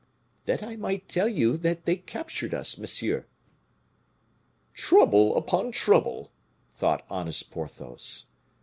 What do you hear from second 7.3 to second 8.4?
Porthos.